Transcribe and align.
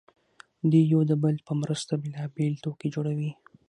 دوی 0.71 0.83
یو 0.93 1.01
د 1.09 1.13
بل 1.23 1.35
په 1.47 1.53
مرسته 1.61 1.93
بېلابېل 2.03 2.53
توکي 2.63 2.87
جوړوي 2.95 3.31